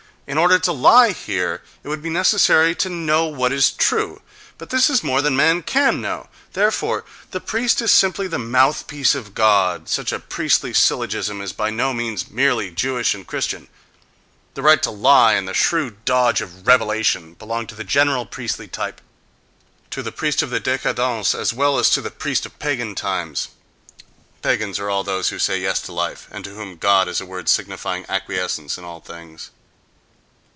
In 0.27 0.37
order 0.37 0.57
to 0.59 0.71
lie 0.71 1.11
here 1.11 1.61
it 1.83 1.89
would 1.89 2.01
be 2.01 2.09
necessary 2.09 2.73
to 2.75 2.87
know 2.87 3.25
what 3.25 3.51
is 3.51 3.69
true. 3.69 4.21
But 4.57 4.69
this 4.69 4.89
is 4.89 5.03
more 5.03 5.21
than 5.21 5.35
man 5.35 5.61
can 5.61 5.99
know; 5.99 6.29
therefore, 6.53 7.03
the 7.31 7.41
priest 7.41 7.81
is 7.81 7.91
simply 7.91 8.27
the 8.29 8.39
mouthpiece 8.39 9.13
of 9.13 9.33
God.—Such 9.33 10.13
a 10.13 10.19
priestly 10.21 10.73
syllogism 10.73 11.41
is 11.41 11.51
by 11.51 11.69
no 11.69 11.91
means 11.93 12.29
merely 12.29 12.71
Jewish 12.71 13.13
and 13.13 13.27
Christian; 13.27 13.67
the 14.53 14.61
right 14.61 14.81
to 14.83 14.89
lie 14.89 15.33
and 15.33 15.49
the 15.49 15.53
shrewd 15.53 16.05
dodge 16.05 16.39
of 16.39 16.65
"revelation" 16.65 17.33
belong 17.33 17.67
to 17.67 17.75
the 17.75 17.83
general 17.83 18.25
priestly 18.25 18.69
type—to 18.69 20.01
the 20.01 20.13
priest 20.13 20.41
of 20.41 20.49
the 20.49 20.61
décadence 20.61 21.35
as 21.37 21.51
well 21.51 21.77
as 21.77 21.89
to 21.89 21.99
the 21.99 22.09
priest 22.11 22.45
of 22.45 22.57
pagan 22.57 22.95
times 22.95 23.49
(—Pagans 24.41 24.79
are 24.79 24.89
all 24.89 25.03
those 25.03 25.27
who 25.27 25.39
say 25.39 25.59
yes 25.59 25.81
to 25.81 25.91
life, 25.91 26.29
and 26.31 26.45
to 26.45 26.51
whom 26.53 26.77
"God" 26.77 27.09
is 27.09 27.19
a 27.19 27.25
word 27.25 27.49
signifying 27.49 28.05
acquiescence 28.07 28.77
in 28.77 28.85
all 28.85 29.01
things). 29.01 29.49